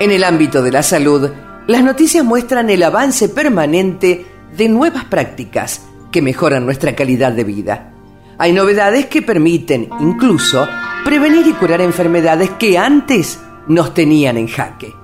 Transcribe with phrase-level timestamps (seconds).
[0.00, 1.30] En el ámbito de la salud,
[1.66, 4.24] las noticias muestran el avance permanente
[4.56, 7.92] de nuevas prácticas que mejoran nuestra calidad de vida.
[8.38, 10.66] Hay novedades que permiten incluso
[11.04, 14.94] prevenir y curar enfermedades que antes nos tenían en jaque.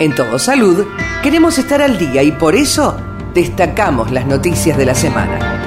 [0.00, 0.86] En Todo Salud
[1.22, 2.96] queremos estar al día y por eso
[3.34, 5.61] destacamos las noticias de la semana.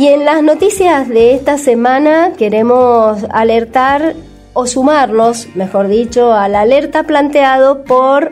[0.00, 4.14] Y en las noticias de esta semana queremos alertar
[4.54, 8.30] o sumarnos, mejor dicho, a la alerta planteado por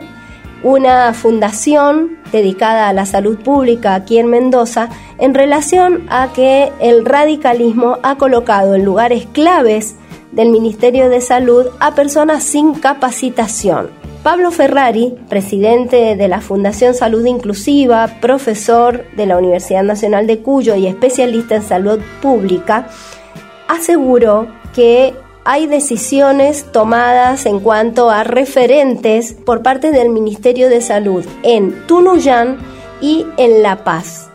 [0.63, 7.05] una fundación dedicada a la salud pública aquí en Mendoza en relación a que el
[7.05, 9.95] radicalismo ha colocado en lugares claves
[10.31, 13.98] del Ministerio de Salud a personas sin capacitación.
[14.23, 20.75] Pablo Ferrari, presidente de la Fundación Salud Inclusiva, profesor de la Universidad Nacional de Cuyo
[20.75, 22.89] y especialista en salud pública,
[23.69, 25.13] aseguró que
[25.45, 32.57] hay decisiones tomadas en cuanto a referentes por parte del Ministerio de Salud en Tunuyán
[33.01, 34.28] y en La Paz.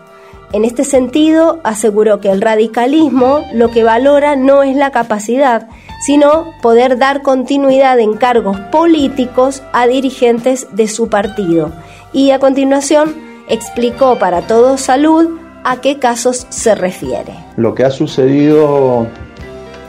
[0.53, 5.69] En este sentido, aseguró que el radicalismo lo que valora no es la capacidad,
[6.05, 11.73] sino poder dar continuidad en cargos políticos a dirigentes de su partido.
[12.13, 13.15] Y a continuación
[13.49, 17.33] explicó para Todo Salud a qué casos se refiere.
[17.57, 19.07] Lo que ha sucedido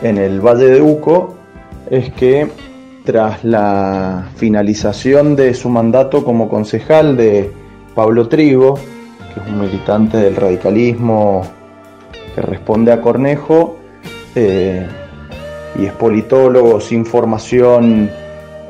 [0.02, 1.36] en el Valle de Uco
[1.90, 2.50] es que
[3.04, 7.52] tras la finalización de su mandato como concejal de
[7.94, 8.80] Pablo Trigo,
[9.36, 11.46] que es un militante del radicalismo
[12.34, 13.78] que responde a Cornejo,
[14.34, 14.88] eh,
[15.78, 18.10] y es politólogo sin formación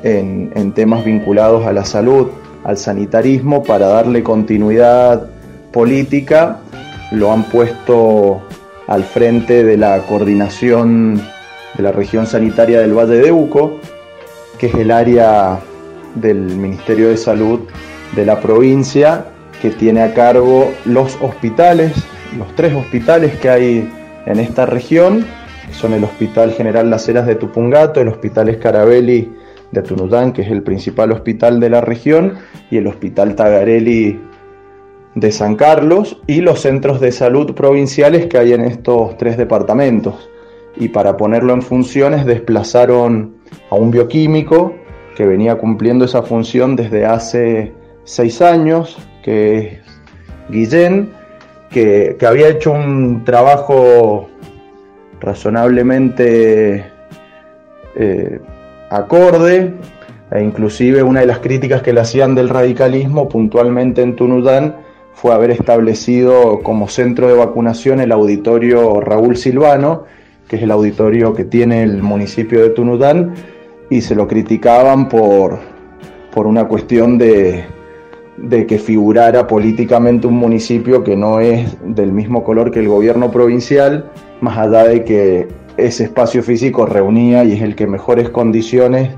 [0.04, 2.30] en, en temas vinculados a la salud,
[2.64, 5.28] al sanitarismo, para darle continuidad
[5.72, 6.60] política,
[7.12, 8.42] lo han puesto
[8.88, 11.22] al frente de la coordinación
[11.76, 13.80] de la región sanitaria del Valle de Uco,
[14.58, 15.60] que es el área
[16.16, 17.60] del Ministerio de Salud
[18.16, 19.26] de la provincia
[19.62, 21.94] que tiene a cargo los hospitales,
[22.38, 23.90] los tres hospitales que hay
[24.26, 25.26] en esta región,
[25.72, 29.32] son el Hospital General Las Heras de Tupungato, el Hospital Escarabelli
[29.72, 32.36] de Tunután, que es el principal hospital de la región,
[32.70, 34.20] y el Hospital Tagarelli
[35.16, 40.30] de San Carlos y los centros de salud provinciales que hay en estos tres departamentos.
[40.78, 43.36] Y para ponerlo en funciones desplazaron
[43.70, 44.76] a un bioquímico
[45.16, 47.74] que venía cumpliendo esa función desde hace
[48.04, 49.80] seis años, que
[50.50, 51.10] Guillén,
[51.72, 54.30] que, había hecho un trabajo
[55.20, 56.86] razonablemente
[57.96, 58.40] eh,
[58.92, 59.74] acorde,
[60.32, 64.76] e inclusive una de las críticas que le hacían del radicalismo puntualmente en Tunudán
[65.14, 70.04] fue haber establecido como centro de vacunación el auditorio Raúl Silvano,
[70.48, 73.34] que es el auditorio que tiene el municipio de Tunudán,
[73.90, 75.58] y se lo criticaban por,
[76.32, 77.64] por una cuestión de,
[78.38, 83.32] de que figurara políticamente un municipio que no es del mismo color que el gobierno
[83.32, 85.48] provincial, más allá de que
[85.78, 89.10] ese espacio físico reunía y es el que mejores condiciones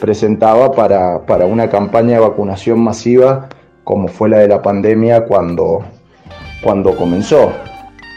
[0.00, 3.48] presentaba para, para una campaña de vacunación masiva
[3.88, 5.82] como fue la de la pandemia cuando,
[6.62, 7.54] cuando comenzó.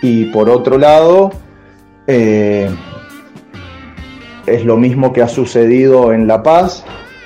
[0.01, 1.31] Y por otro lado,
[2.07, 2.69] eh,
[4.47, 6.83] es lo mismo que ha sucedido en La Paz,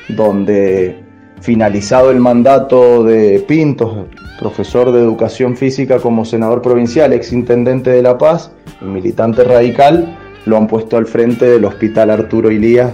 [0.09, 1.04] donde
[1.45, 4.07] finalizado el mandato de Pintos,
[4.39, 8.51] profesor de educación física como senador provincial, ex intendente de La Paz,
[8.81, 12.93] militante radical, lo han puesto al frente del Hospital Arturo Ilías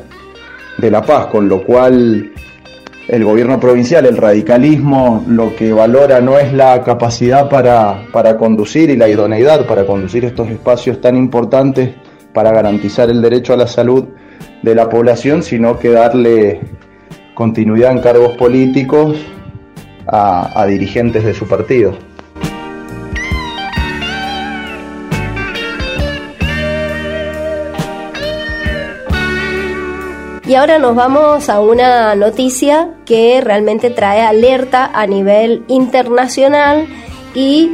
[0.78, 2.34] de La Paz, con lo cual
[3.08, 8.90] el gobierno provincial, el radicalismo, lo que valora no es la capacidad para, para, conducir
[8.90, 11.92] y la idoneidad para conducir estos espacios tan importantes
[12.34, 14.10] para garantizar el derecho a la salud
[14.62, 16.60] de la población, sino que darle
[17.42, 19.18] continuidad en cargos políticos
[20.06, 21.98] a, a dirigentes de su partido.
[30.46, 36.86] Y ahora nos vamos a una noticia que realmente trae alerta a nivel internacional
[37.34, 37.72] y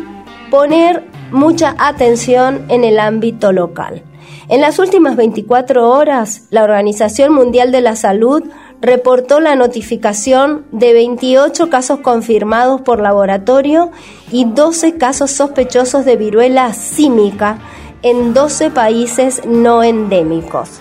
[0.50, 4.03] poner mucha atención en el ámbito local.
[4.50, 8.44] En las últimas 24 horas, la Organización Mundial de la Salud
[8.81, 13.91] reportó la notificación de 28 casos confirmados por laboratorio
[14.31, 17.59] y 12 casos sospechosos de viruela símica
[18.03, 20.79] en 12 países no endémicos.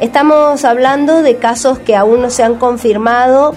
[0.00, 3.54] Estamos hablando de casos que aún no se han confirmado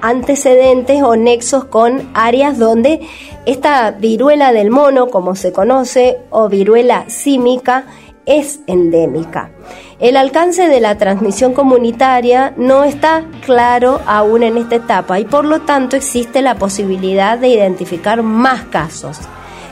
[0.00, 3.00] antecedentes o nexos con áreas donde
[3.46, 7.84] esta viruela del mono, como se conoce, o viruela símica,
[8.28, 9.50] es endémica.
[9.98, 15.44] El alcance de la transmisión comunitaria no está claro aún en esta etapa y por
[15.44, 19.18] lo tanto existe la posibilidad de identificar más casos.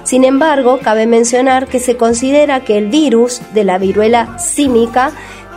[0.03, 5.13] Sin embargo, cabe mencionar que se considera que el virus de la viruela símica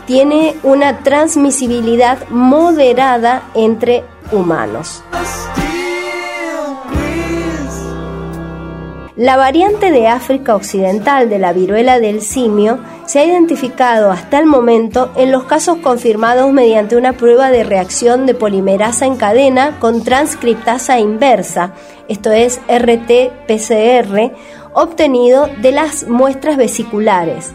[0.06, 5.02] tiene una transmisibilidad moderada entre humanos.
[9.20, 14.46] La variante de África Occidental de la viruela del simio se ha identificado hasta el
[14.46, 20.04] momento en los casos confirmados mediante una prueba de reacción de polimerasa en cadena con
[20.04, 21.74] transcriptasa inversa,
[22.08, 24.32] esto es RT-PCR,
[24.72, 27.52] obtenido de las muestras vesiculares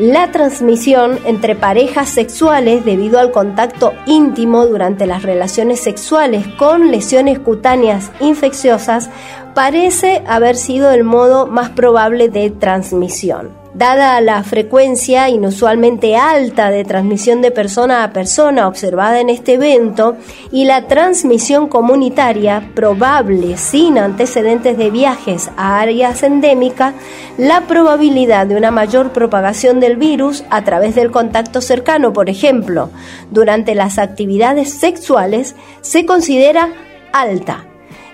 [0.00, 7.38] la transmisión entre parejas sexuales debido al contacto íntimo durante las relaciones sexuales con lesiones
[7.38, 9.10] cutáneas infecciosas
[9.54, 13.59] parece haber sido el modo más probable de transmisión.
[13.74, 20.16] Dada la frecuencia inusualmente alta de transmisión de persona a persona observada en este evento
[20.50, 26.94] y la transmisión comunitaria probable sin antecedentes de viajes a áreas endémicas,
[27.38, 32.90] la probabilidad de una mayor propagación del virus a través del contacto cercano, por ejemplo,
[33.30, 36.70] durante las actividades sexuales, se considera
[37.12, 37.69] alta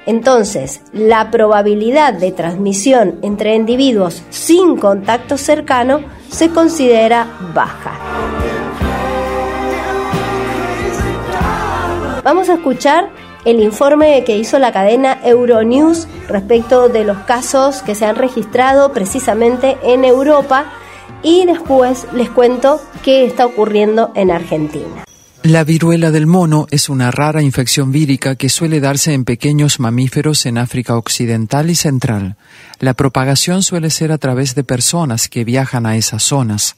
[0.07, 6.01] entonces, la probabilidad de transmisión entre individuos sin contacto cercano
[6.31, 7.93] se considera baja.
[12.23, 13.11] Vamos a escuchar
[13.45, 18.93] el informe que hizo la cadena Euronews respecto de los casos que se han registrado
[18.93, 20.67] precisamente en Europa
[21.23, 25.06] y después les cuento qué está ocurriendo en Argentina.
[25.47, 30.45] La viruela del mono es una rara infección vírica que suele darse en pequeños mamíferos
[30.45, 32.35] en África Occidental y Central.
[32.81, 36.75] La propagación suele ser a través de personas que viajan a esas zonas.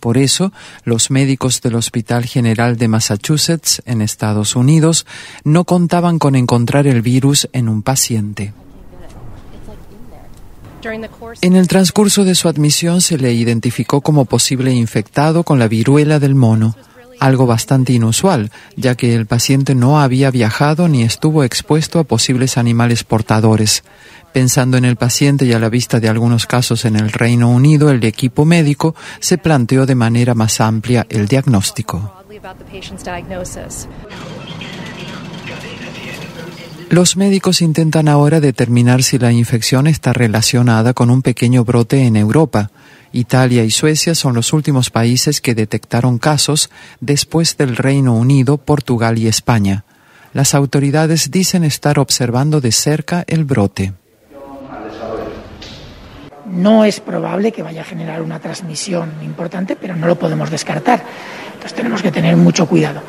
[0.00, 0.52] Por eso,
[0.82, 5.06] los médicos del Hospital General de Massachusetts, en Estados Unidos,
[5.44, 8.52] no contaban con encontrar el virus en un paciente.
[11.42, 16.18] En el transcurso de su admisión se le identificó como posible infectado con la viruela
[16.18, 16.74] del mono
[17.20, 22.56] algo bastante inusual, ya que el paciente no había viajado ni estuvo expuesto a posibles
[22.58, 23.84] animales portadores.
[24.32, 27.90] Pensando en el paciente y a la vista de algunos casos en el Reino Unido,
[27.90, 32.14] el equipo médico se planteó de manera más amplia el diagnóstico.
[36.90, 42.16] Los médicos intentan ahora determinar si la infección está relacionada con un pequeño brote en
[42.16, 42.70] Europa.
[43.12, 46.70] Italia y Suecia son los últimos países que detectaron casos
[47.00, 49.84] después del Reino Unido, Portugal y España.
[50.32, 53.92] Las autoridades dicen estar observando de cerca el brote.
[56.46, 61.02] No es probable que vaya a generar una transmisión importante, pero no lo podemos descartar.
[61.46, 63.02] Entonces tenemos que tener mucho cuidado.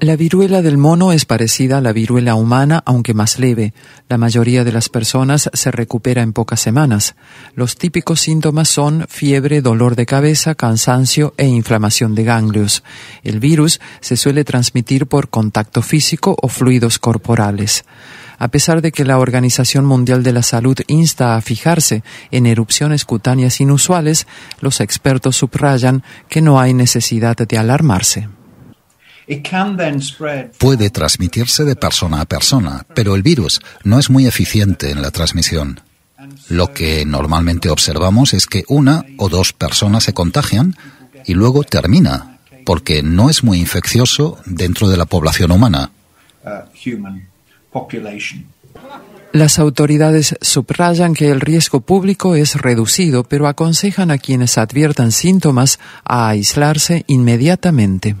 [0.00, 3.74] La viruela del mono es parecida a la viruela humana, aunque más leve.
[4.08, 7.16] La mayoría de las personas se recupera en pocas semanas.
[7.56, 12.84] Los típicos síntomas son fiebre, dolor de cabeza, cansancio e inflamación de ganglios.
[13.24, 17.84] El virus se suele transmitir por contacto físico o fluidos corporales.
[18.38, 23.04] A pesar de que la Organización Mundial de la Salud insta a fijarse en erupciones
[23.04, 24.28] cutáneas inusuales,
[24.60, 28.37] los expertos subrayan que no hay necesidad de alarmarse.
[30.58, 35.10] Puede transmitirse de persona a persona, pero el virus no es muy eficiente en la
[35.10, 35.80] transmisión.
[36.48, 40.76] Lo que normalmente observamos es que una o dos personas se contagian
[41.26, 45.90] y luego termina, porque no es muy infeccioso dentro de la población humana.
[49.32, 55.78] Las autoridades subrayan que el riesgo público es reducido, pero aconsejan a quienes adviertan síntomas
[56.04, 58.16] a aislarse inmediatamente.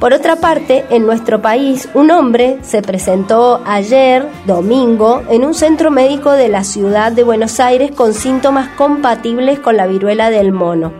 [0.00, 5.90] Por otra parte, en nuestro país, un hombre se presentó ayer, domingo, en un centro
[5.90, 10.94] médico de la ciudad de Buenos Aires con síntomas compatibles con la viruela del mono.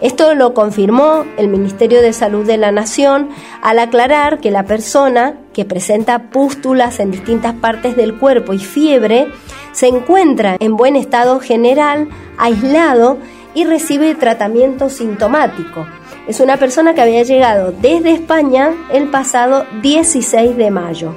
[0.00, 3.28] Esto lo confirmó el Ministerio de Salud de la Nación
[3.60, 9.26] al aclarar que la persona que presenta pústulas en distintas partes del cuerpo y fiebre
[9.72, 12.08] se encuentra en buen estado general,
[12.38, 13.18] aislado
[13.54, 15.86] y recibe tratamiento sintomático
[16.26, 21.14] es una persona que había llegado desde España el pasado 16 de mayo.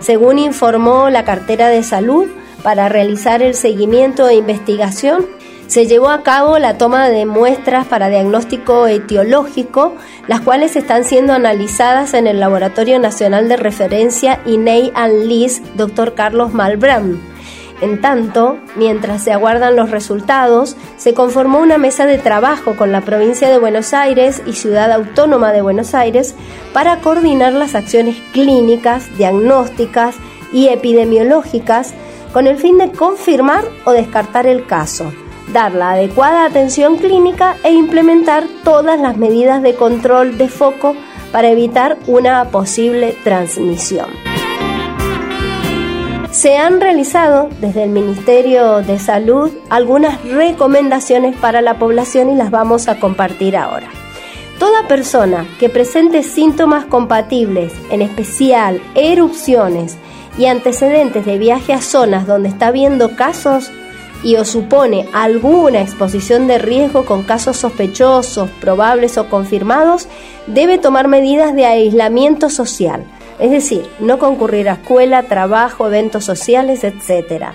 [0.00, 2.28] Según informó la cartera de salud,
[2.62, 5.26] para realizar el seguimiento e investigación,
[5.66, 9.94] se llevó a cabo la toma de muestras para diagnóstico etiológico,
[10.26, 16.14] las cuales están siendo analizadas en el Laboratorio Nacional de Referencia INEI Anlis, Dr.
[16.14, 17.20] Carlos Malbrán.
[17.80, 23.02] En tanto, mientras se aguardan los resultados, se conformó una mesa de trabajo con la
[23.02, 26.34] provincia de Buenos Aires y Ciudad Autónoma de Buenos Aires
[26.72, 30.16] para coordinar las acciones clínicas, diagnósticas
[30.52, 31.94] y epidemiológicas
[32.32, 35.12] con el fin de confirmar o descartar el caso,
[35.52, 40.96] dar la adecuada atención clínica e implementar todas las medidas de control de foco
[41.30, 44.37] para evitar una posible transmisión.
[46.30, 52.50] Se han realizado desde el Ministerio de Salud algunas recomendaciones para la población y las
[52.50, 53.88] vamos a compartir ahora.
[54.58, 59.96] Toda persona que presente síntomas compatibles, en especial erupciones
[60.36, 63.70] y antecedentes de viaje a zonas donde está habiendo casos
[64.22, 70.08] y o supone alguna exposición de riesgo con casos sospechosos, probables o confirmados,
[70.46, 73.04] debe tomar medidas de aislamiento social,
[73.38, 77.46] es decir, no concurrir a escuela, trabajo, eventos sociales, etc.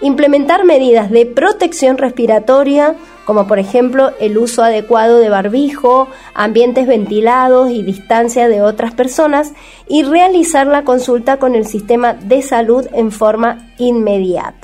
[0.00, 7.70] Implementar medidas de protección respiratoria, como por ejemplo el uso adecuado de barbijo, ambientes ventilados
[7.70, 9.52] y distancia de otras personas,
[9.88, 14.61] y realizar la consulta con el sistema de salud en forma inmediata.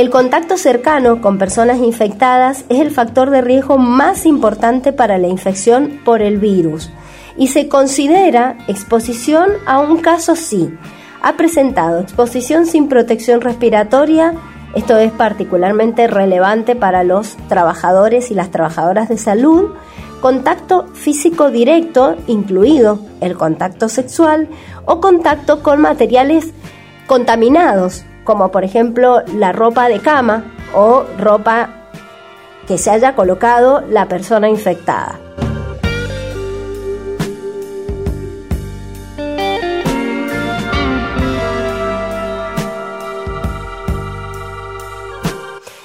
[0.00, 5.28] El contacto cercano con personas infectadas es el factor de riesgo más importante para la
[5.28, 6.88] infección por el virus
[7.36, 10.74] y se considera exposición a un caso sí.
[11.20, 14.32] Ha presentado exposición sin protección respiratoria,
[14.74, 19.74] esto es particularmente relevante para los trabajadores y las trabajadoras de salud,
[20.22, 24.48] contacto físico directo, incluido el contacto sexual,
[24.86, 26.54] o contacto con materiales
[27.06, 31.68] contaminados, como por ejemplo la ropa de cama o ropa
[32.68, 35.18] que se haya colocado la persona infectada.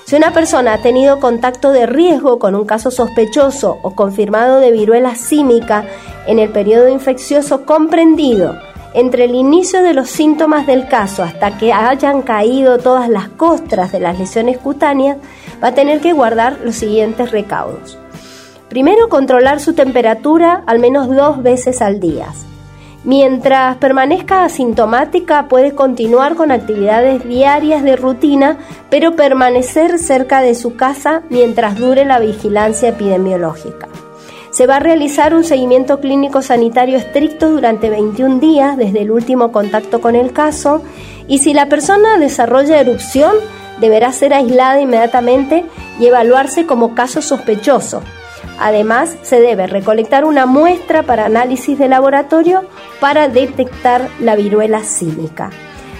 [0.05, 4.69] Si una persona ha tenido contacto de riesgo con un caso sospechoso o confirmado de
[4.69, 5.85] viruela símica
[6.27, 8.55] en el periodo infeccioso comprendido
[8.95, 13.91] entre el inicio de los síntomas del caso hasta que hayan caído todas las costras
[13.91, 15.17] de las lesiones cutáneas,
[15.61, 17.97] va a tener que guardar los siguientes recaudos.
[18.69, 22.27] Primero, controlar su temperatura al menos dos veces al día.
[23.03, 28.57] Mientras permanezca asintomática, puede continuar con actividades diarias de rutina,
[28.89, 33.87] pero permanecer cerca de su casa mientras dure la vigilancia epidemiológica.
[34.55, 39.51] Se va a realizar un seguimiento clínico sanitario estricto durante 21 días desde el último
[39.51, 40.81] contacto con el caso
[41.27, 43.33] y si la persona desarrolla erupción
[43.81, 45.65] deberá ser aislada inmediatamente
[45.99, 48.01] y evaluarse como caso sospechoso.
[48.57, 52.63] Además, se debe recolectar una muestra para análisis de laboratorio
[53.01, 55.49] para detectar la viruela símica.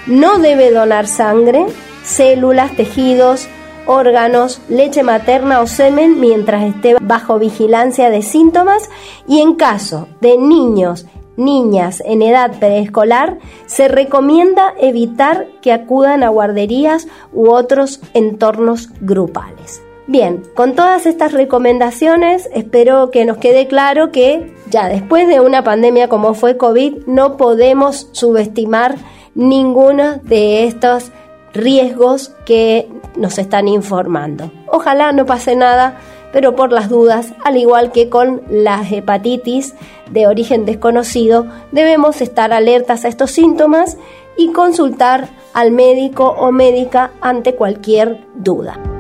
[0.08, 1.66] No debe donar sangre,
[2.06, 3.50] células, tejidos,
[3.88, 8.90] órganos, leche materna o semen mientras esté bajo vigilancia de síntomas
[9.28, 11.06] y en caso de niños,
[11.38, 19.82] niñas en edad preescolar, se recomienda evitar que acudan a guarderías u otros entornos grupales.
[20.08, 25.64] Bien, con todas estas recomendaciones espero que nos quede claro que ya después de una
[25.64, 28.98] pandemia como fue COVID no podemos subestimar
[29.34, 31.12] ninguno de estos
[31.54, 34.52] riesgos que nos están informando.
[34.68, 35.98] Ojalá no pase nada,
[36.32, 39.74] pero por las dudas, al igual que con la hepatitis
[40.12, 43.98] de origen desconocido, debemos estar alertas a estos síntomas
[44.38, 48.95] y consultar al médico o médica ante cualquier duda.